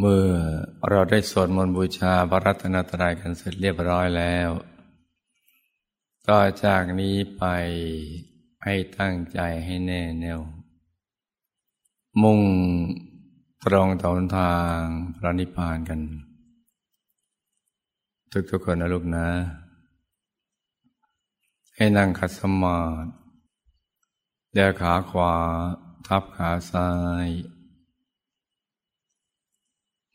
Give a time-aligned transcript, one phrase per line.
[0.00, 0.26] เมื่อ
[0.88, 4.50] เราได้สวดมนต์บูชาพระรัตนตรัยกันเสร็จเรียบร้อยแล้ว
[6.28, 7.44] ต่อจากนี้ไป
[8.64, 10.40] ให้ตั้งใจให้แน่แน่ว
[12.22, 12.40] มุ่ง
[13.64, 14.80] ตรงต่อทาง
[15.16, 16.00] พระนิพพานกัน
[18.50, 19.28] ทุกๆคนนะลูกนะ
[21.76, 23.08] ให้นั่งขัดสมาธิ
[24.54, 25.34] เดินขาขวา
[26.06, 26.88] ทับขาซ้า
[27.26, 27.28] ย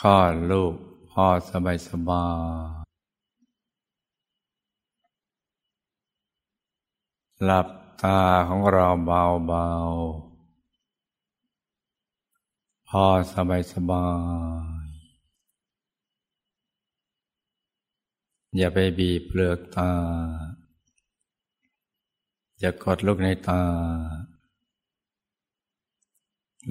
[0.00, 0.74] คลอดลูก
[1.10, 2.26] พ่อสบายสบา
[2.80, 2.84] ย
[7.44, 7.68] หลับ
[8.02, 9.66] ตาของเราเบาเบา
[12.88, 14.06] พ่อสบายสบา
[14.82, 14.86] ย
[18.56, 19.92] อย่าไปบีบเปลือกตา
[22.60, 23.62] อย่ากดลูกในตา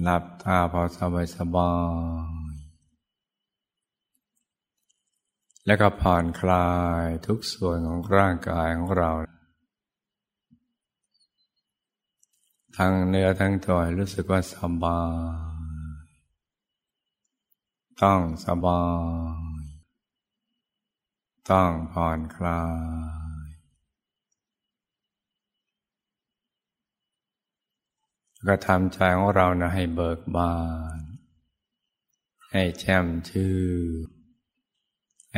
[0.02, 1.70] หลับตาพอสบายสบา
[2.32, 2.35] ย
[5.66, 6.70] แล้วก็ผ่อนคลา
[7.02, 9.10] ยทุกส่วนของร่างกายของเรา
[12.76, 15.02] ทั้งเนื้อทั้งตัวรู้สึกว่าสบา
[15.94, 16.06] ย
[18.02, 18.84] ต้องสบา
[19.56, 19.66] ย
[21.50, 22.62] ต้องผ่อนคลา
[23.46, 23.48] ย
[28.48, 30.56] ก็ทำใจของเรานะให้เบิกบา
[30.98, 31.00] น
[32.50, 33.54] ให้แช่มชื่
[34.14, 34.15] น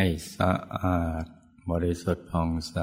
[0.01, 1.25] ให้สะอาด
[1.71, 2.77] บริสุทธิ์ผ่องใส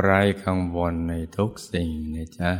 [0.00, 2.52] ไร้กังวลในทุกสิ่งนะจ๊ะ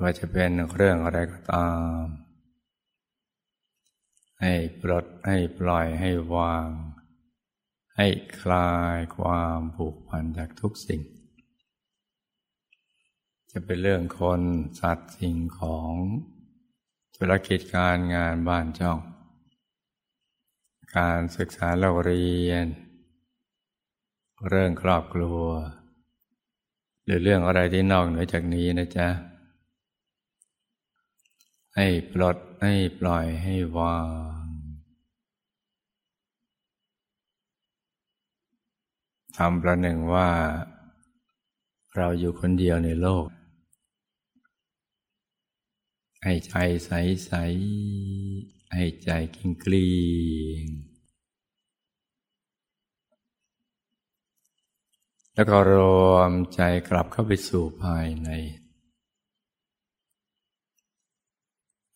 [0.00, 1.70] ว่าจะเป็นเรื่องอะไรก็ตา
[2.00, 2.02] ม
[4.40, 6.68] ให้ปลดให้ปล่อยให้วาง
[7.96, 8.06] ให้
[8.40, 11.00] คลายความผูกพันจากทุกสิ่ง
[13.50, 14.42] จะเป็นเรื่องคน
[14.80, 15.94] สัตว์สิ่งของ
[17.24, 18.98] ธุรกิจการงานบ้านช่อง
[20.96, 22.66] การศึกษาเราเรียน
[24.48, 25.42] เรื่องครอบครัว
[27.04, 29.08] หรือเรื่องอะไรที่นอกเหนือจากนี้นะจ๊ะ
[31.76, 33.98] ให้ปลดให้ปล่อยให้วา
[34.44, 34.46] ง
[39.36, 40.28] ทำประหนึ่งว่า
[41.96, 43.26] เราอยู่คนเดียวในโลก
[46.24, 46.90] ให้ใจใส
[47.24, 47.32] ใส
[48.74, 49.90] ให้ใจกิ้งกลี
[50.62, 50.64] ง
[55.34, 55.72] แล้วก็ร
[56.10, 58.28] วมใจกลับเข้าไปสู่ภายใน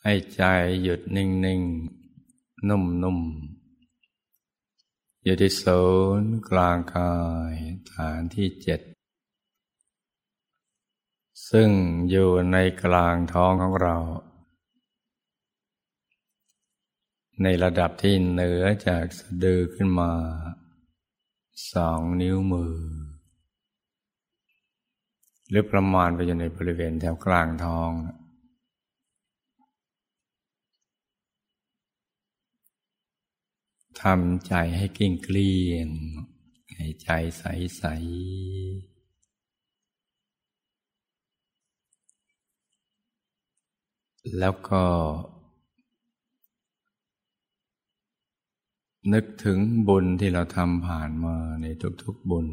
[0.03, 0.42] ให้ใจ
[0.82, 1.62] หยุดนิ่งนิ่ง
[2.69, 3.19] นุ่มนุ่ม
[5.22, 5.82] อยู่ที่ศู
[6.20, 7.15] นย์กลางกา
[7.53, 7.54] ย
[7.92, 8.81] ฐานที่เจ็ด
[11.51, 11.69] ซึ่ง
[12.11, 13.97] อยู่ในกลางท้องของเรา
[17.43, 20.12] ในระดับที่เหนือจากสะดือขึ้นมา
[21.73, 22.77] สองนิ้วมือ
[25.49, 27.93] หรือประมาณไปอยู่ในบริเวณแถวกลางท้อง
[34.03, 35.89] ทำใจให้กิ่งเกลี้ยง
[36.75, 37.09] ให้ใจ
[37.39, 38.96] ใส ๆ
[44.38, 44.82] แล้วก็
[49.12, 51.66] นึกถึงบุญที่เราทำผ่านมาใน
[52.03, 52.47] ทุกๆบุญ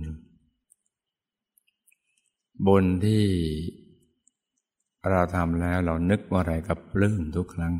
[2.67, 3.23] บุญที่
[5.09, 7.73] เราทำแล้วเรานึกว่าอะไรกับปลื้มทุกครั้ง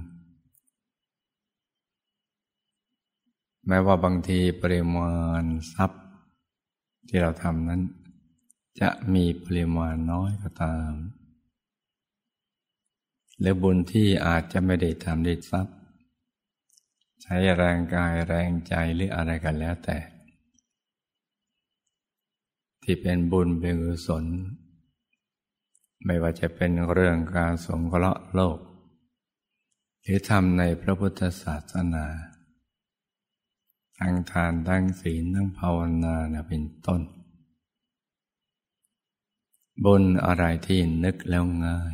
[3.68, 6.04] แม้ว่าบางทีปริมาณทรัพย์
[7.08, 7.82] ที่เราทำนั้น
[8.82, 10.92] จะมีปริมาณน้อยก็ตาม
[13.44, 15.76] หรือบุญที่อาจจะไม่ได้ทำด้วยทรัพย์
[17.22, 19.98] ใช้แรงกายแรงใจหรืออะไรกันแล้วแต่
[22.84, 24.26] ที่เป็นบุญเป็นกุศล
[26.06, 28.60] ไม่ว่าจะเป็นเรื่องการสงเคราะห์โลก
[30.02, 32.06] หรือทำในพระพุทธศาสนา
[34.00, 36.16] ทั้งทานทั้งศีลทั้งภาวนา
[36.50, 37.02] เป็นต้น
[39.86, 41.82] บุญอะไรที่นึกแล้วง่า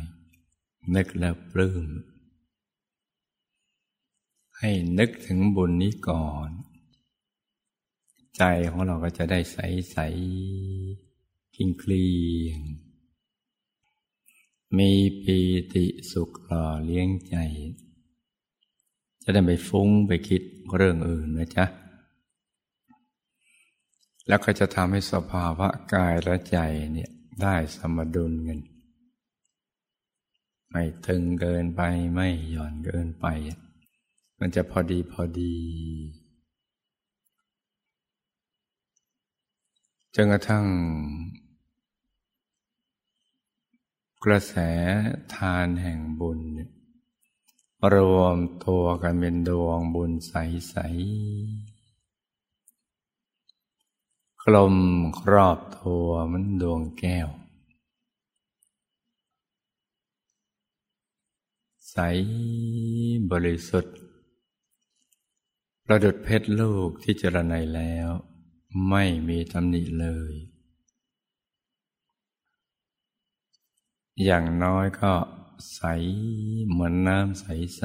[0.94, 1.90] นึกแล้วปลื้ม
[4.58, 6.50] ให้นึกถึงบุญนี้ก่อน
[8.36, 9.58] ใจของเราก็จะได้ใส
[9.92, 9.98] ใส
[11.54, 12.08] คิงคลี
[12.54, 12.56] ง
[14.78, 14.92] มี
[15.22, 15.38] ปี
[15.74, 17.36] ติสุขหล่อเลี้ยงใจ
[19.22, 20.42] จะได้ไปฟุ้งไปคิด
[20.76, 21.64] เรื่องอื่นนะจ๊ะ
[24.28, 26.58] แล้วก็จะทำให้สภาวะกายและใจ
[26.92, 27.10] เนี่ย
[27.42, 28.60] ได้สมดุลกัน
[30.70, 31.80] ไม่ตึงเกินไป
[32.14, 33.26] ไม่หย่อนเกินไป
[34.38, 35.56] มันจะพอดีพอดี
[40.14, 40.66] จนกระทั่ง
[44.24, 44.54] กระแส
[45.34, 46.40] ทานแห่งบุญ
[47.94, 51.80] รวมตัวกันเป็นดวงบุญใสๆ
[54.42, 54.76] กลม
[55.20, 57.28] ครอบตัวมันดวงแก้ว
[61.90, 61.96] ใส
[63.30, 63.96] บริสุทธิ์
[65.84, 68.08] ประดุดเพชรลูกที่เจรไนแล้ว
[68.88, 70.34] ไม่มีตำหนิเลย
[74.24, 75.12] อย่างน้อยก็
[75.74, 75.80] ใส
[76.68, 77.82] เหมือนน้ำใส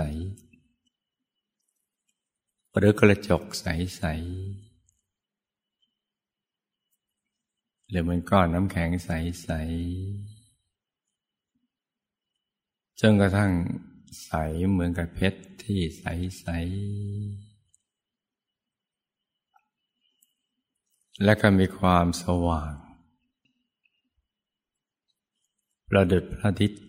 [2.02, 4.16] ๆหรือกระจกใสๆ
[7.90, 9.80] หรือเหมือนก้อนน้ำแข็งใสๆ
[13.00, 13.52] จนกระทั่ง
[14.24, 14.32] ใส
[14.70, 17.56] เหมือนกับเพชรที่ใสๆ
[21.24, 22.74] และก็มีความสว่าง
[25.90, 26.84] ประดุดพระอาทิตย์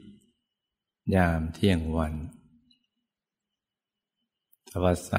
[1.14, 2.14] ยามเที่ยงวัน
[4.70, 5.12] ตะวันใส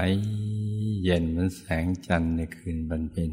[1.03, 3.31] เย็นเหมือนแสงจันทร์ในคืนบรรเพ็ญ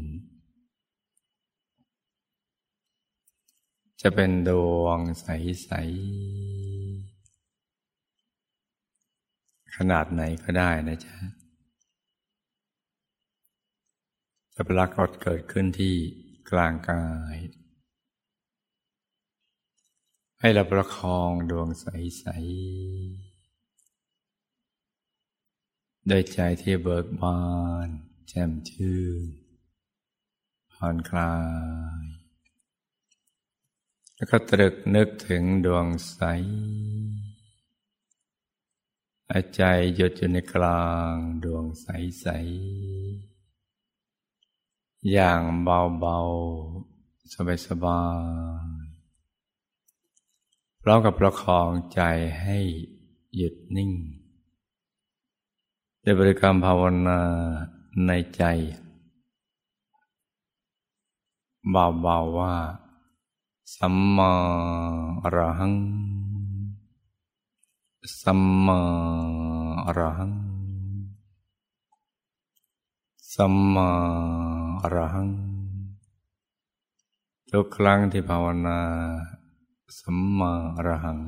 [4.01, 4.49] จะเป็นด
[4.81, 6.84] วงใสๆ
[9.75, 11.17] ขนาดไหนก็ได้นะจ๊ะ
[14.53, 15.95] จะปรากฏเกิดขึ้นที่
[16.49, 17.35] กลางกาย
[20.39, 23.35] ให้เราประคองดวงใสๆ
[26.07, 27.41] ได้ใจที่เบิกบา
[27.87, 27.89] น
[28.29, 29.23] แจ่มชื่น
[30.73, 31.35] ผ่อนคลา
[32.01, 32.03] ย
[34.15, 36.19] แล้วก็ตรึกนึกถึงดวงใส
[39.31, 39.61] อาใจ
[39.95, 41.13] หยุดอยู่ในกลาง
[41.43, 42.25] ดวงใส
[43.51, 46.19] ๆ อย่างเบา
[46.77, 47.33] ๆ
[47.67, 48.03] สบา
[48.73, 52.01] ย ๆ พร้องกับประคองใจ
[52.41, 52.59] ให้
[53.35, 53.91] หยุดนิ่ง
[56.01, 57.21] ได้บริกรรมภาวนา
[58.05, 58.43] ในใจ
[61.71, 62.55] เบา ๆ ว่า
[63.75, 64.33] สัมมา
[65.23, 65.73] อรหัง
[68.21, 68.81] สัมมา
[69.85, 70.33] อรหัง
[73.33, 73.89] สัมมา
[74.81, 75.29] อรหัง
[77.51, 78.79] ทุกครั้งที่ภาวนา
[79.99, 81.19] สัมมาอรหัง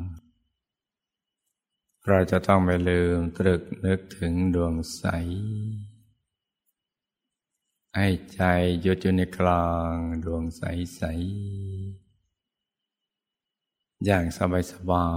[2.08, 5.04] เราจะต้องไม่ลืมตรึกนึกถึงดวงใส
[7.96, 8.42] ให้ใจ
[8.82, 9.94] หยุดอยู่ในกลาง
[10.24, 10.62] ดวงใส
[10.96, 11.02] ใส
[14.06, 15.08] อย่างสบายสบา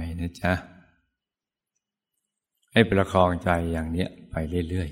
[0.00, 0.54] ยนะจ๊ะ
[2.72, 4.34] ให้ประคองใจอย่างนี้ไป
[4.68, 4.88] เรื่อย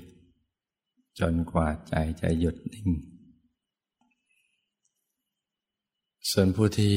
[0.57, 2.89] ๆ จนกว่าใจจะหยุดนิ่ง
[6.31, 6.95] ส่วนผู้ที่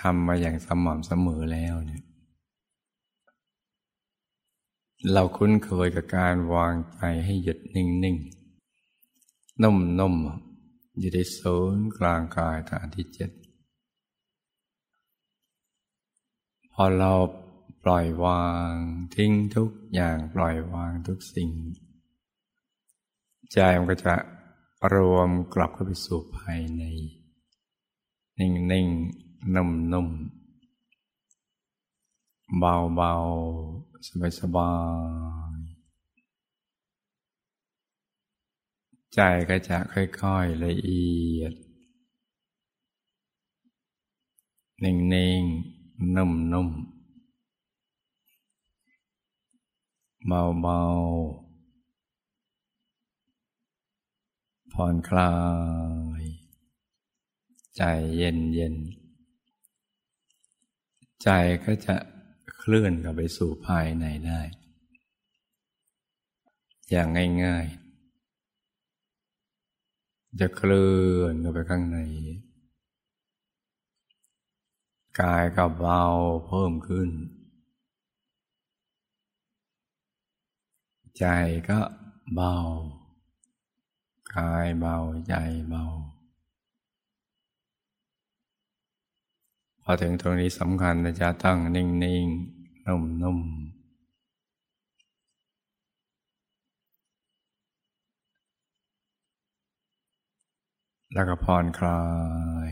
[0.00, 2.02] ทำมาอย่างสม่ำเสมอแล้วเนี่ย
[5.12, 13.30] เราคุ้นเคยกับการวางใจให้หยุดนิ่งๆ นุ่มๆ อยู่ในศูนย์กลางกายฐานที่เจ็ด
[16.72, 17.12] พอเรา
[17.84, 18.74] ปล่อยวาง
[19.16, 21.50] ทิ้งทุกอย่างปล่อยวางทุกสิ่ง
[23.52, 24.14] ใจมันก็จะ
[24.94, 26.82] รวมกลับเข้าไปสู่ภายใน
[28.38, 30.08] นิ่งๆนุ่มนุ่ม
[32.58, 33.14] เบาเบา
[34.06, 34.72] สบายสบา
[35.54, 35.58] ย
[39.14, 41.52] ใจก็จะค่อยๆละเอียด
[44.84, 44.94] นิ่
[45.40, 46.89] งๆ นุ่มๆ
[50.30, 51.50] เบาๆ
[54.72, 55.34] ผ่อนคลา
[56.20, 56.22] ย
[57.76, 57.82] ใจ
[58.16, 58.74] เย็นเย็น
[61.22, 61.28] ใจ
[61.64, 61.96] ก็จะ
[62.58, 64.40] เคลื่อนกลับไปสู่ภายในได้
[66.90, 67.08] อย่าง
[67.44, 67.74] ง่ายๆ
[70.40, 71.98] จะเคลื่อนกลับไปข้างใน
[75.20, 76.04] กายก็เบา
[76.46, 77.10] เพิ่มขึ้น
[81.20, 81.26] ใจ
[81.68, 81.80] ก็
[82.34, 82.54] เบา
[84.36, 84.96] กายเบา
[85.28, 85.34] ใจ
[85.68, 85.84] เบา
[89.82, 91.86] พอถึงตรงนี้สำคัญนะจะตั้งนิ่
[92.24, 93.70] งๆ นุ่มๆ
[101.12, 102.02] แล้วก็ผ่อนคลา
[102.68, 102.70] ย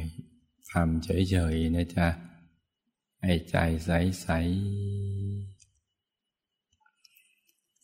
[0.70, 2.08] ทำเฉยๆนะจ๊ะ
[3.22, 5.17] ให้ใจใสๆ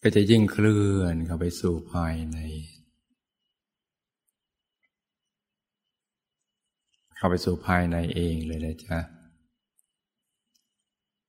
[0.06, 2.38] ก็จะยิ่งเคลื่อนเข้าไปสู่ภายใน
[7.16, 8.98] เข้าไปสู่ภายในเองเลยนะจ๊ะ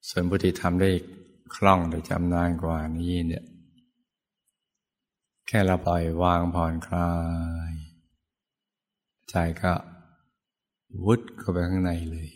[0.09, 0.91] ส่วนบุติธรรมได้
[1.55, 3.45] คล่องโดยจำนานกว่านี้เนี่ย
[5.47, 7.11] แค่เราปล่อยวางผ่อนคลา
[7.71, 7.73] ย
[9.29, 9.73] ใจก็
[11.03, 12.29] วุดเข้าไปข้างในเลย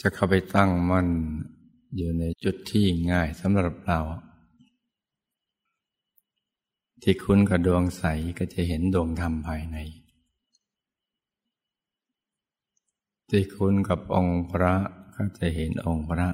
[0.00, 1.08] จะเข้าไปตั้งมั่น
[1.96, 4.00] อยู่ในจุดที่ง่ายสำหรับเรา
[7.02, 8.04] ที่คุ้นกับดวงใส
[8.38, 9.76] ก็จะเห็นดวงธรรมภายใน
[13.28, 14.74] ที่คุ้นกับองค์พระ
[15.14, 16.28] ก็จะเห็นองค์พระ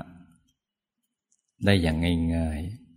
[1.65, 1.97] ได้อย่าง
[2.37, 2.89] ง่ายๆ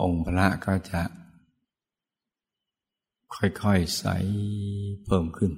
[0.00, 1.02] องค์พระก็จะ
[3.36, 4.04] ค่อยๆใส
[5.04, 5.52] เพิ่มขึ้น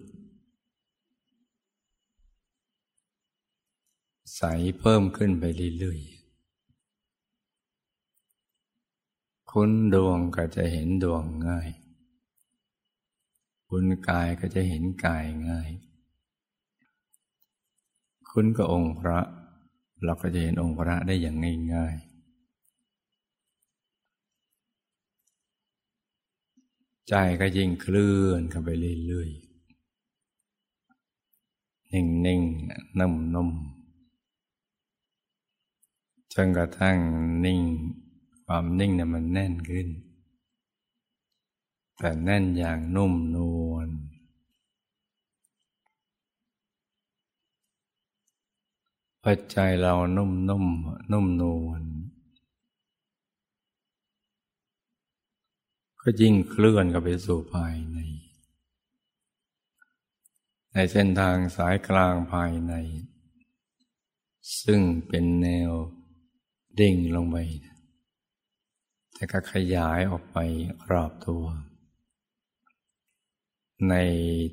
[4.36, 4.42] ใส
[4.80, 5.44] เพิ่มขึ้นไป
[5.78, 11.68] เรื่อยๆ คุณดวงก็จะเห็นดวงง่าย
[13.68, 15.70] คุณกายก็จะเห็นกายง่าย
[18.30, 19.18] คุณกับองค์พระ
[20.04, 21.36] เราก็จะเห็นองค์พระได้อย่าง
[21.74, 21.96] ง่าย
[27.08, 28.68] ใจก็ยิ่งเคลื่อนเข้าไป
[29.06, 33.77] เรื่อยๆ นิ่งๆ นุ่มๆ
[36.46, 36.98] นกระทั่ง
[37.44, 37.60] นิ่ง
[38.46, 39.88] ความนิ่งเนี่ยมันแน่นขึ้น
[41.98, 43.38] แต่แน่นอย่างนุ่มน
[43.70, 43.88] วล
[49.22, 50.64] พอใจเรานุ่มนุ่ม
[51.12, 51.82] นุ่มนวล
[56.00, 57.98] ก็ยิ่งเคลื่อนกับไปสู่ภายใน
[60.72, 62.74] ในเส้นทางสายกลางภายใน
[64.62, 65.72] ซึ่งเป็นแนว
[66.80, 67.36] ดิ่งลงไป
[69.14, 70.36] แต่ก็ขยายออกไป
[70.90, 71.44] รอบตัว
[73.88, 73.94] ใน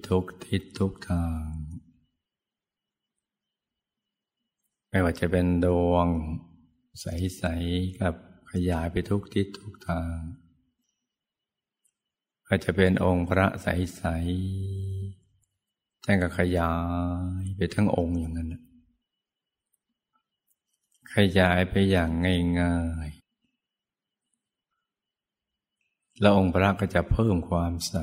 [0.08, 1.48] ทุกทิศทุกทาง
[4.90, 6.08] ไม่ว่าจะเป็นดวง
[7.02, 8.14] ใส ๆ กับ
[8.52, 10.18] ขยายไปทุกทิศทุกทาง
[12.48, 14.04] ก็จะเป็นองค์พระใส
[14.86, 16.74] ๆ ท่านก็ขยา
[17.42, 18.56] ยไปทั้งองค์อย่างนั้น
[21.14, 22.12] ขยายไปอย่าง
[22.60, 23.26] ง่ายๆ
[26.22, 27.96] แล้วองค์พระก็จะเพิ่มความใส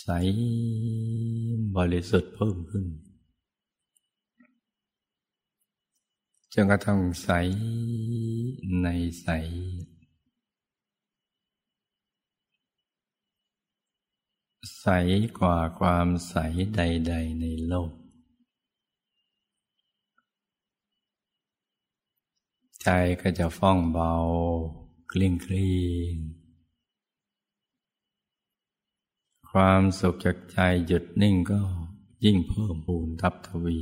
[0.00, 0.06] ใส
[1.76, 2.86] บริสุทธิ์เพิ่มขึ้น
[6.52, 7.28] จนกระทั่งใส
[8.82, 8.88] ใน
[9.22, 9.28] ใส
[14.80, 14.86] ใส
[15.38, 16.34] กว่าความใส
[16.76, 17.92] ใด ๆ ในโลก
[22.82, 22.88] ใจ
[23.20, 24.12] ก็จะฟ้องเบา
[25.10, 25.70] คลิ่งคลี
[26.12, 26.14] ง
[29.50, 31.60] ความสุขจากใจหยุดนิ่งก็
[32.24, 33.78] ยิ่งเพิ่มพูนทับทวี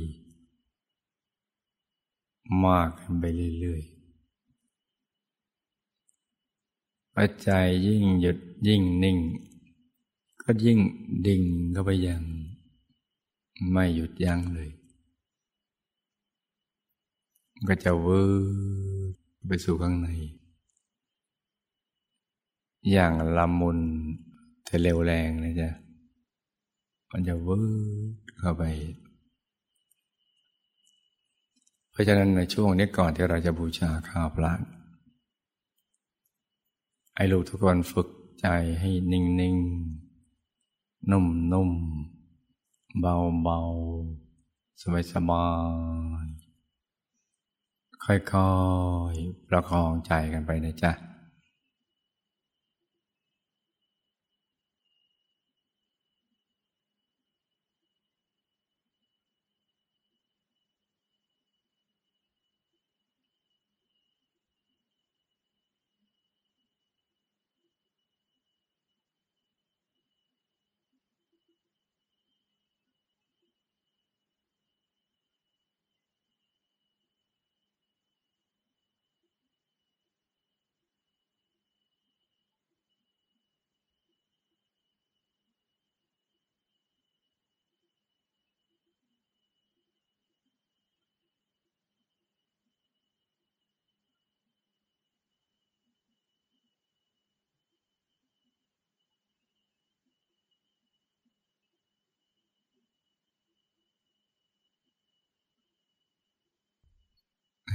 [2.63, 3.25] มากขึ้นไป
[3.59, 3.93] เรื่อยๆ
[7.15, 8.37] ปัจจัยยิ่งหยุด
[8.67, 9.17] ยิ่งนิ่ง
[10.41, 10.79] ก็ยิ่ง
[11.27, 12.23] ดิ่งเข้าไปย่าง
[13.71, 14.69] ไม่หยุดยั้งเลย
[17.67, 18.86] ก็จะเวอ
[19.45, 20.09] ไปสู่ข้างใน
[22.91, 23.79] อย่างละมุน
[24.65, 25.71] แต่เร็วแรงนะจ๊ะ
[27.11, 27.59] มันจะวื
[28.13, 28.63] ดเข้าไป
[31.91, 34.53] เพราะฉะนั้นในช่วงนี้ก่อนที่เราจะบูชาข้าวพระ
[37.15, 38.07] ไอ้ลูกทุกคนฝึก
[38.41, 38.47] ใจ
[38.79, 41.71] ให้นิ่งๆนุ่มนุ่ม
[42.99, 43.59] เบาเบา
[44.81, 45.45] สบายสบา
[46.23, 46.36] ย
[48.07, 48.17] ค่อ
[49.13, 50.91] ยๆ ประคองใจกันไปนะจ๊ะ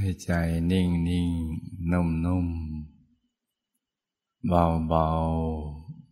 [0.05, 0.33] ให้ใจ
[0.71, 1.31] นิ่งนิ่ง
[1.91, 2.49] นุ่มนุ่ม
[4.49, 5.07] เบาเบา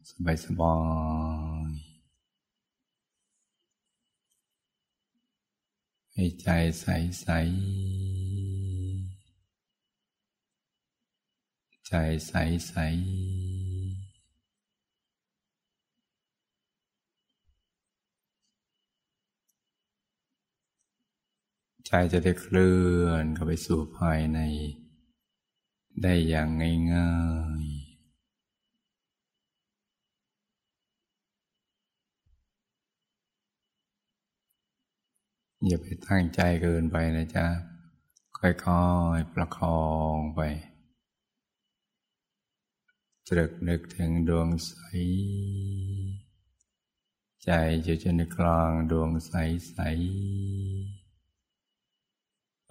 [0.08, 0.76] สบายสบา
[1.68, 1.72] ย
[6.12, 6.48] ให้ใจ
[6.80, 6.86] ใส
[7.20, 7.26] ใส
[11.86, 11.92] ใจ
[12.26, 12.32] ใส
[12.68, 12.74] ใส
[21.92, 24.38] ใจจะได้เคลื่อนเข้าไปสู่ภายใน
[26.02, 26.48] ได้อย่าง
[26.94, 27.12] ง่า
[27.62, 27.72] ยๆ
[35.66, 37.46] อย่าไปตั้งใจเกินไปนะจ๊ะ
[38.38, 38.46] ค่
[38.82, 38.84] อ
[39.16, 39.82] ยๆ ประคอ
[40.14, 40.40] งไป
[43.28, 44.72] ตรึกนึกถึงดวงใส
[47.44, 47.50] ใจ
[47.82, 49.32] อยู่จในกลางดวงใส
[49.68, 49.76] ใส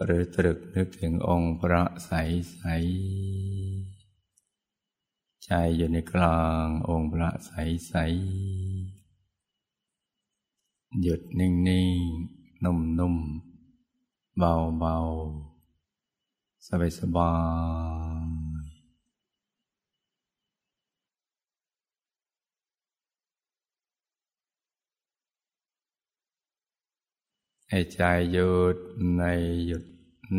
[0.04, 2.12] หรือตรึกนึกถึงองค์พระใส
[2.56, 2.62] ใส
[5.46, 7.52] ใจอยู่ในกลางองค์พระใส
[7.88, 7.94] ใส
[11.02, 12.00] หยุดนิ่งนิ่ง
[12.64, 13.16] นุ่มนุ่ม
[14.38, 14.98] เบาเบา
[16.66, 17.34] สบายสบา
[18.66, 18.70] ย
[27.70, 28.02] ให้ใจ
[28.32, 28.78] หยุด
[29.18, 29.24] ใน
[29.68, 29.84] หยุด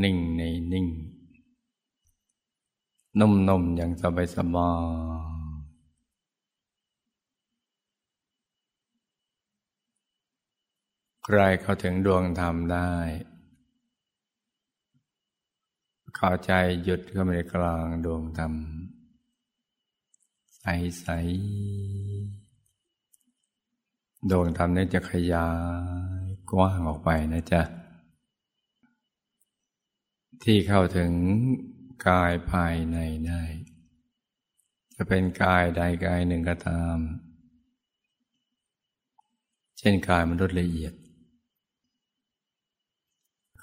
[0.02, 0.86] นิ่งในนิ่ง
[3.18, 4.72] นุ่มๆอย่างสบายสบา
[5.48, 5.50] ย
[11.24, 12.90] ใครเข้าถึงดวงธรรมได้
[16.16, 16.52] เข้าใจ
[16.84, 18.52] หยุดเข้าไปในกลางดวงธรรม
[20.60, 21.18] ใสๆ
[24.30, 25.48] ดวงธรรมนี้จะขยา
[26.22, 27.62] ยกว้างออกไปนะจ๊ะ
[30.44, 31.12] ที่เข้าถึง
[32.08, 33.42] กายภายในได้
[34.94, 36.98] จะเป็นกายใดกายหนึ่งก็ตาม
[39.78, 40.94] เช่นกายมนุษย์ละเอียด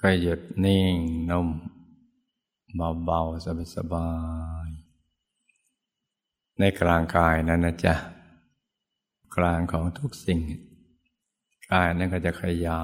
[0.00, 0.96] ก็หยุดนิ่ง
[1.30, 1.48] นุ่ม
[3.04, 4.10] เบาๆ สบา
[4.66, 7.94] ยๆในกลางกายนั้นนะจ๊ะ
[9.36, 10.40] กลางของทุกสิ่ง
[11.70, 12.82] กายนั้นก็จะขยา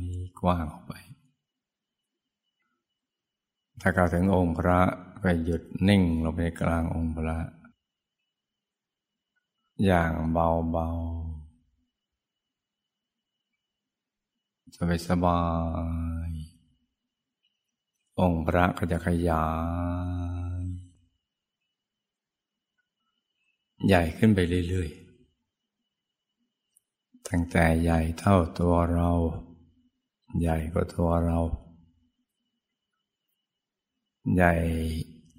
[0.00, 0.02] ย
[0.40, 0.94] กว้างออกไป
[3.86, 4.80] ถ้าเข้าถึงองค์พระ
[5.22, 7.36] ก็หยุดนิ่งลงไปกลางองค์พระ
[9.84, 15.40] อย่างเบาๆสบายสบา
[16.28, 16.30] ย
[18.20, 19.46] องค์พระก็จะขยา
[20.62, 20.64] ย
[23.86, 29.10] ใหญ่ขึ้นไปเรื่อยๆ ตั้งแต่ใหญ่เท่าตัวเรา
[30.40, 31.40] ใหญ่กว่าตัวเรา
[34.32, 34.54] ใหญ่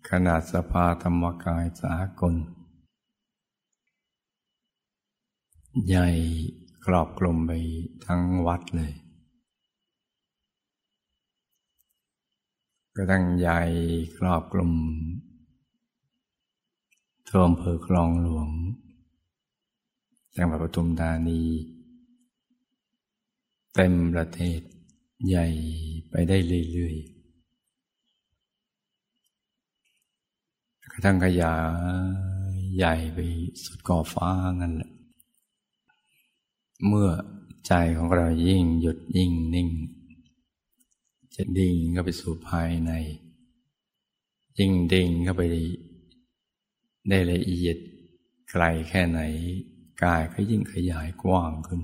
[0.10, 2.36] ขนาดสภาธรรมกายสากล
[5.88, 6.08] ใหญ่
[6.86, 7.52] ครอบกลุมไป
[8.06, 8.94] ทั้งวัดเลย
[12.96, 13.60] ก็ตั้งใหญ่
[14.18, 14.74] ครอบกลุ่ม
[17.28, 18.50] ทั่วอำเภอคลองหลวง
[20.36, 21.42] จังหวัดปทุมธานี
[23.74, 24.60] เต็มประเทศ
[25.28, 25.46] ใหญ่
[26.10, 26.38] ไปได้
[26.74, 27.15] เรื่อยๆ
[30.96, 31.56] ระทั่งขยา
[32.54, 33.18] ยใหญ่ไป
[33.64, 34.30] สุดก่อฟ้า
[34.62, 34.92] งั้นแหละ
[36.88, 37.10] เมื่อ
[37.68, 39.70] ใจของเรายิ่งหยุดยิ่งนิ่ง
[41.36, 42.92] จะดิ่งเข้าไปสู่ภายใน
[44.60, 45.44] ยิ่งดิ่งเข้าไป
[47.10, 47.78] ได้ละเอียด
[48.50, 49.20] ไกลแค่ไหน
[50.04, 51.82] กายก็ยิ่งขยายกว้างขึ้น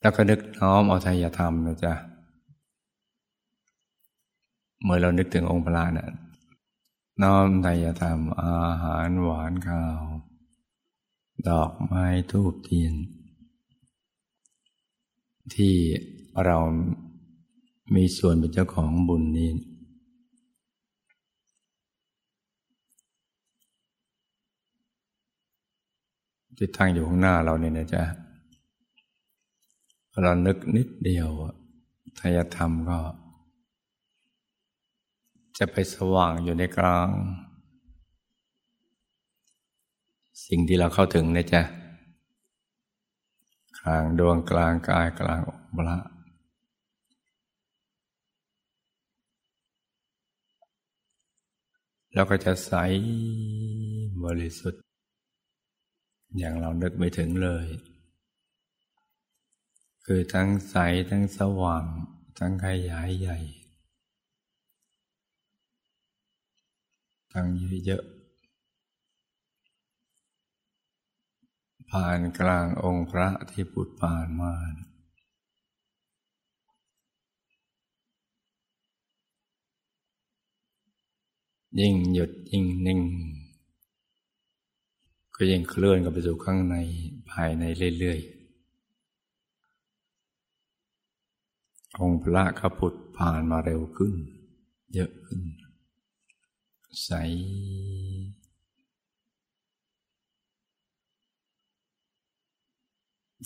[0.00, 1.94] แล้วก็นึกน้อมเอาทายธรรมนะจ๊ะ
[4.82, 6.10] เมื่อเรานึกถึงองค์พระนะ่ะ
[7.22, 10.00] น้อมทายธรรมอาหารหวานข้าว
[11.48, 12.94] ดอกไม้ทูบเทียน
[15.54, 15.74] ที่
[16.44, 16.58] เรา
[17.94, 19.50] มีส่วนเป็นเจ้าของบุญนี้
[26.56, 28.02] ที่ตั้งอยู่ข้างหน้าเราเนี่ยนะจ๊ะ
[30.22, 31.28] เรานึกนิดเดียว
[32.20, 32.98] ทายธรรมก็
[35.62, 37.08] จะไปสว่างอยู่ในกลาง
[40.46, 41.62] สิ่งที่เราเข้าถึงนะจ๊ะ
[43.78, 45.98] กลางดวงกลางกายกลางองค์พระ
[52.14, 52.72] เราก็จะใส
[54.24, 54.82] บริสุทธิ์
[56.38, 57.66] อย่างเรานึกไม่ถึงเลย
[60.04, 60.76] คือทั้งใส
[61.10, 61.84] ทั้งสว่าง
[62.38, 63.38] ทั้งขยายใหญ่
[67.32, 67.46] ทั้ง
[67.86, 68.10] เยอะๆ
[71.90, 74.52] ผ่านกลางองค์พระที่ปุดผ่านมา
[81.80, 83.00] ยิ่งหยุดยิ่งนิ่ง
[85.34, 86.76] ก็ยิ่งเคลื่อนกับไปสู่ข้างใน
[87.30, 87.64] ภายใน
[87.98, 88.40] เรื่อยๆ
[92.00, 94.14] องค์พระขพุทธผ่านมาเร็วขึ้น
[94.94, 95.40] เยอะขึ้น
[97.04, 97.10] ใส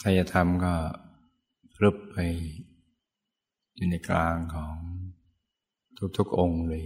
[0.02, 0.74] ทายธรรมก็
[1.82, 2.16] รึบไป
[3.74, 4.76] อยู่ในกลางของ
[6.18, 6.84] ทุกๆองค์เลย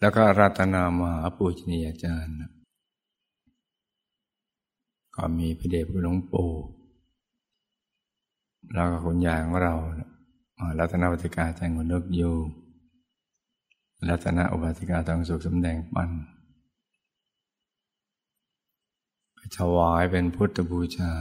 [0.00, 2.36] แล้วก็รัตนามหาปูชนียาจารย์
[5.16, 6.50] ก็มีพระเดชพระหลวงปู่
[8.72, 9.74] เรากับคุณยายของเรา
[10.78, 12.34] รัตนวัติกาแจงหุนกอยู่
[14.08, 16.10] รัตนอุบาสิกาทองสุขสมแดงปัน
[19.58, 21.14] ถวายเป็นพุทธบูชา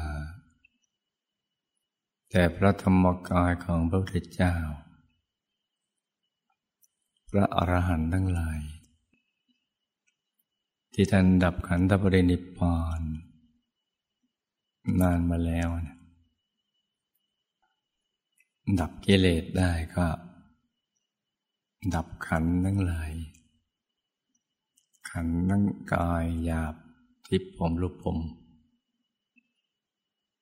[2.30, 4.56] แต่พระธรรมกายของพระพุทธเจ้า
[7.30, 8.60] พระอรหันต์ทั้งหลาย
[10.94, 13.02] ที่ท่านดับขันธปรินิพพาน
[15.02, 15.98] นานมาแล้วนะ
[18.80, 20.06] ดับกิเลสได้ก็
[21.96, 23.14] ดับขันทั้งหลาย
[25.10, 25.64] ขันทั้ง
[25.94, 26.76] กายหยาบ
[27.28, 28.18] ทิพผมรูปผม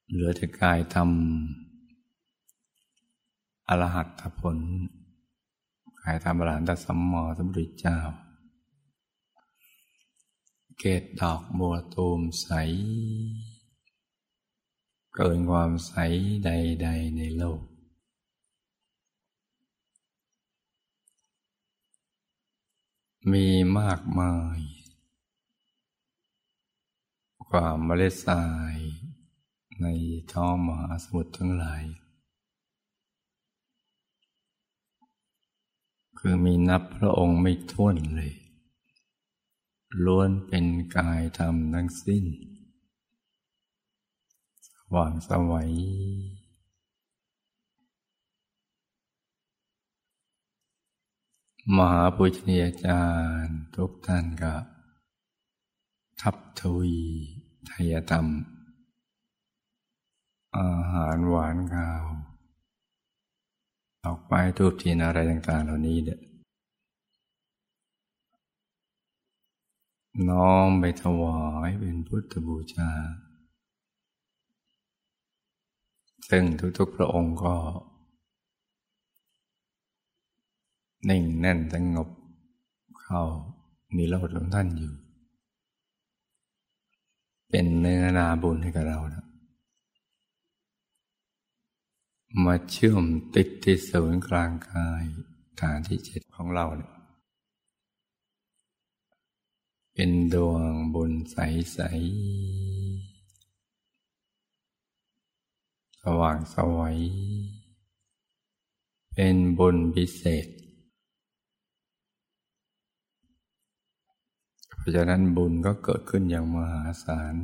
[0.09, 4.07] เหลือแต่กายทำอรหัต
[4.39, 4.57] ผล
[6.01, 7.99] กายทำอรหันตสัมมาสัมพุทธเจ้า
[10.79, 12.47] เกตดอกบัวตูมใส
[15.15, 15.93] เกินความใส
[16.45, 17.68] ใด ๆ ในโลก
[23.31, 23.47] มี
[23.79, 24.59] มากมาย
[27.49, 28.75] กว่าเมล็ดทราย
[29.81, 29.85] ใน
[30.33, 31.83] ท้องมหาสมุทรทั้งหลาย
[36.19, 38.33] คือมีนับพระองค์ไม่ท้วนเลย
[40.05, 40.65] ล้วนเป็น
[40.97, 42.25] กายธรรมทั้งสิ้น
[44.67, 45.73] สว่างสวัย
[51.77, 53.03] มหาปุชนียาจา
[53.43, 54.53] รย์ทุกท่านก็
[56.21, 56.99] ทับทวี
[57.69, 58.25] ทยธรรม
[60.57, 62.03] อาหารหวานข้าว
[64.03, 66.19] ออกไปทูบเทียนอะไรต่างๆ เหล่านี้เด้อ
[70.29, 72.91] น้อมไปถวายเป็นพุทธบูชา
[76.29, 76.43] ซึ่ง
[76.77, 77.55] ทุกๆพระองค์ก็
[81.07, 82.09] นิ่งแน่นสงบ
[83.01, 83.21] เข้า
[83.95, 84.93] นิโรธของท่านอยู่
[87.49, 89.25] เป็นเนื้อนาบุญให้กับเรานะ
[92.45, 93.03] มาเชื่อม
[93.35, 95.03] ติดที่ศูนย์กลางกาย
[95.59, 96.93] ฐานที่เจ็ดของเราเนี่ย
[99.93, 103.19] เป็นดวงบุญใส ๆ
[106.01, 106.99] สว่างสวัย
[109.13, 110.47] เป็นบุญพิเศษ
[114.78, 117.35] เพ ราะฉะนั้นบุญก็เกิดขึ้นอย่างมหาศาล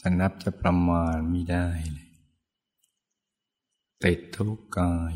[0.00, 2.08] จะนับจะประมาณไม่ได้เลย
[4.04, 5.14] ติดทุกกาย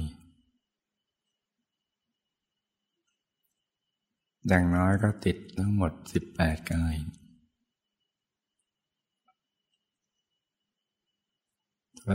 [4.48, 6.94] อย่างน้อยก็ติดทั้งหมดสิบแปดกาย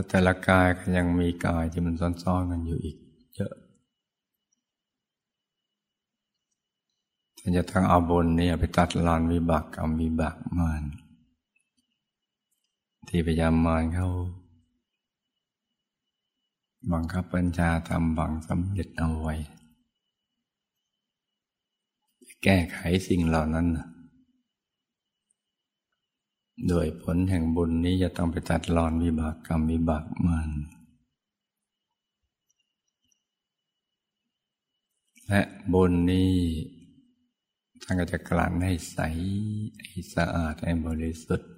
[0.09, 2.97] แต่ละกายก็ยังมีกายที่มันซ้อนๆกันอยู่อีก
[3.35, 3.53] เยอะ
[7.49, 10.83] นจะทั้งเอาบุญนี่ไปตัดลานวิบากกรรมวิบากมาน
[13.07, 14.09] ที่พยายามมานเขา
[16.91, 19.35] บังคับปัญชาทำบังสำเร็จเอาไว้
[22.43, 23.67] แก้ไขสิ่งเหล่านั้น
[26.67, 30.49] โดยผลแห่งบุญนี้จะต้องไปตัดรอนวิบากกรรมวิบากมาน
[35.27, 35.41] และ
[35.73, 36.31] บุญนี้
[37.89, 38.99] ท่านก็จะกลั่นให้ใส
[39.85, 41.51] ให้สะอาดให้บริสุทธิ์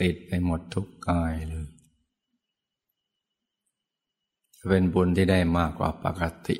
[0.00, 1.66] ติดไปหมดทุกกายเลย
[4.56, 6.56] จะเป็นบุญที่ได้มากกว่าปกติ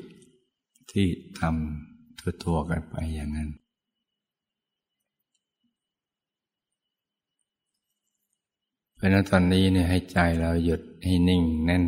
[0.91, 1.07] ที่
[1.39, 3.49] ทำทั่วๆกันไปอย่างนั้น
[8.95, 11.85] เพราะนั้นตอนนี้เนี่ยให้ใจเราหยุดให้นิ่งแน่น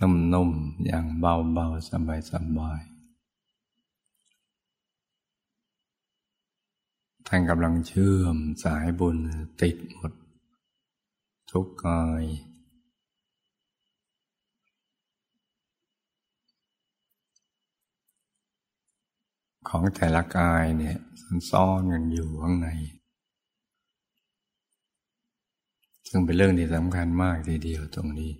[0.00, 1.90] นุ่มๆ อย่างเบาๆ ส
[2.58, 2.89] บายๆ
[7.32, 9.18] ท่านกำลังเชื่อมสายบุญ
[9.62, 10.12] ติดหมด
[11.50, 12.24] ทุกกาย
[19.68, 20.98] ของแต่ละกายเนี่ย
[21.50, 22.68] ซ่อนกันอยู่ข้างใน
[26.08, 28.32] ซึ่งเป็นเรื่องที่สำคัญมากทีเดียวตรงนี้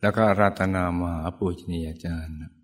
[0.00, 2.61] แล้วก็รัตนามหาปูชนียาจารย์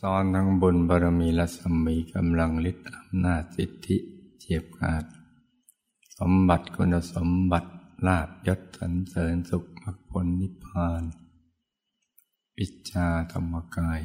[0.00, 3.96] สอนทั้งบุญบารมีและสมีกำลังฤทธิ์อำนาจสิทธิ
[4.38, 5.04] เจียบขาด
[6.18, 7.70] สมบัติคุณสมบัติ
[8.06, 11.02] ลาบยศสันเสริญสุขมรรคผลนิพพาน
[12.58, 14.00] วิชาธรรมกาย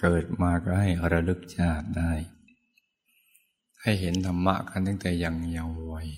[0.00, 2.12] เกิดมาก็ให้ระลึกชาติได้
[3.82, 6.08] ให้เห็นธรรมะกันตั้งแต่ยังเยาว์วัย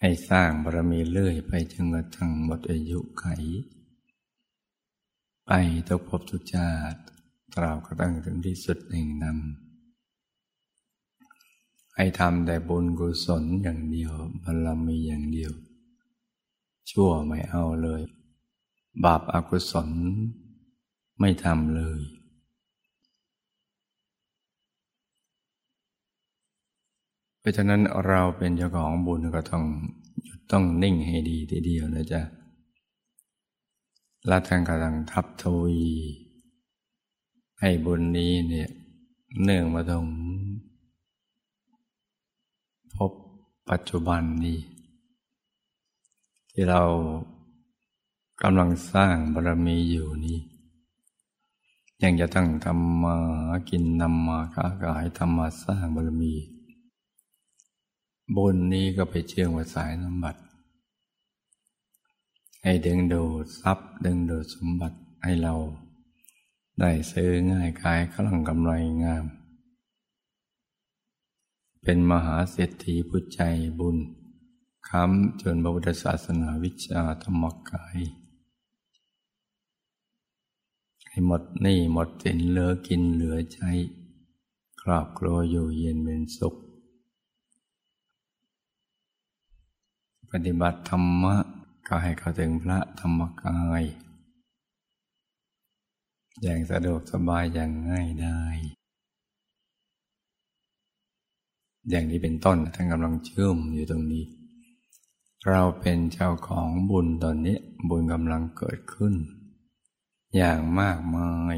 [0.00, 3.26] ให้สร้างบารมีเลื่อยไปจนกระทั่งหมดอายุไข
[5.52, 5.58] ไป
[5.88, 7.00] ทุกภพทุกชาติ
[7.54, 15.52] ตราบกระทั่งถึงที่สุดแห่งนำให้ทำแต่บุญกุศลอย่างเดียวบารมีอย่างเดียว
[16.90, 18.02] ชั่วไม่เอาเลย
[19.04, 19.88] บาปอากุศล
[21.20, 22.00] ไม่ทำเลย
[27.38, 29.64] เพราะฉะนั้นเราเป็นเจ้าของบุญก็ต้อง
[30.24, 32.22] หยุดต้องนิ่งให้ดีทีเดียวนะจ๊ะ
[34.26, 35.82] และท่างกำลังทับทวี
[37.60, 38.70] ให้บุญนี้เนี่ย
[39.42, 40.06] เนื่องมาตรง
[42.96, 43.12] พบ
[43.70, 44.58] ปัจจุบันนี้
[46.50, 46.82] ที่เรา
[48.42, 50.38] กำลังสร้างบารมีอยู่นี่
[52.02, 53.16] ยังจะต้องทำมา
[53.70, 56.34] กินนำมาค้าขายทำมาสร้างบารมี
[58.36, 60.40] บุญนี้ก็ไปเชื่อมกับสายน้ำบัตร
[62.62, 65.54] ให้ดึงดูดทรัพย์ ดึงดูดสมบัติให้เรา
[66.80, 68.72] ได้ซื้อง่ายขายคลังกำไร
[69.04, 69.24] งาม
[71.82, 73.40] เป็นมหาเศรษฐีผู้ใจ
[73.78, 73.96] บุญ
[74.88, 77.98] ค้ำจนพระพุทธศาสนาวิชาธรรมกาย
[81.08, 83.70] ให้หมดหนี้หมดสินเหลือกินเหลือใช้
[84.82, 86.54] ครอบครัวอยู่เย็นเป็นสุข
[90.30, 91.36] ปฏิบัติธรรมะ
[91.92, 93.84] ก็ให้เข้าถึงพระธรรมกาย
[96.42, 98.40] อย่างสะดวกสบายอย่างง่ายได้
[101.88, 104.24] อย่างนี้เป็นต้นท่านกำลังเชื่อมอยู่ตรงนี้
[105.48, 109.14] เราเป็นเจ้าของบุญตอนนี้ บุญกำลังเกิดขึ้น
[110.36, 111.56] อย่างมากมาย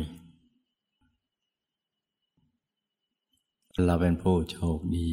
[3.85, 5.11] เราเป็นผู้โชคดี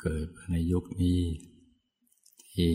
[0.00, 1.20] เกิดในยุคนี้
[2.50, 2.72] ที่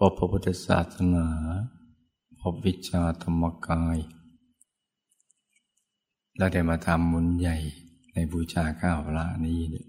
[0.00, 1.26] พบพระพุทธศาสนา
[2.40, 3.98] พบวิชาธรรมกาย
[6.36, 7.56] และได้มาทำมุญใหญ่
[8.14, 9.86] ในบูชาข้าวพระนี้เนี่ย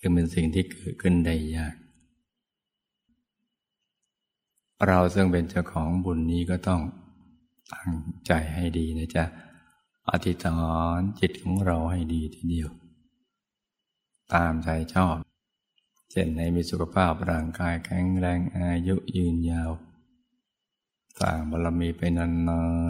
[0.00, 1.74] จึงเป็นสิ่งที่เกิดขึ้นได้ยาก
[4.86, 6.80] เราซึ่งเป็นเจ้าของบุญนี้ก็ต้อง
[7.72, 7.92] ตั้ง
[8.26, 9.24] ใจให้ดีนะจ๊ะ
[10.10, 10.60] อธิษฐา
[10.98, 12.70] นจิตของเราให้ดีทีเดียว
[14.32, 15.16] ตามใจชอบ
[16.10, 19.70] เช่นให้มีสุขภาพร่างกายแข็งแรงอายุยืนยาว
[21.20, 22.26] สร้างบารมีไปนา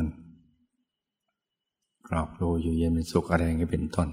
[0.03, 4.09] นๆกรอบรูอยู่เย็นเป็นสุขอะไรก็เป็นต้น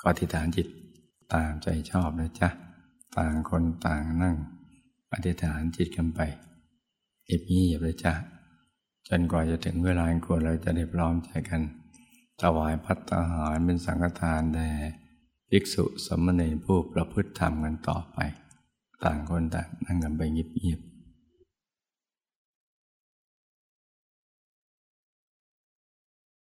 [0.02, 0.66] ็อธิษฐานจิต
[1.32, 2.48] ตามใจชอบนะจ๊ะ
[3.16, 4.36] ต่างคนต่างนั่ง
[5.12, 6.20] อธิษฐานจิตกันไป
[7.24, 8.14] เอียบเงียบเลยจ้ะ
[9.08, 11.62] จนกว่าจะถึงเวลาควรเราจะได้พร้อมใจกัน
[12.42, 14.70] ถวายพัตตาหารเป็นสังฆทานแด่
[15.56, 18.18] ภิกษุสมณีผู้ประพฤติธรรมกันต่อไป
[19.04, 20.93] ต่างคนต่างนั่งกันไปเงียบๆ